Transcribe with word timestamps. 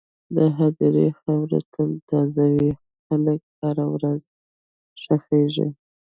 د 0.35 0.37
هدیرې 0.57 1.07
خاوره 1.19 1.59
تل 1.73 1.91
تازه 2.09 2.45
وي، 2.55 2.71
خلک 3.07 3.41
هره 3.59 3.85
ورځ 3.93 4.21
ښخېږي. 5.01 5.67